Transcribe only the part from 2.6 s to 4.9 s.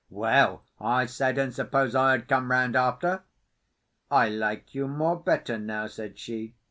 after?" "I like you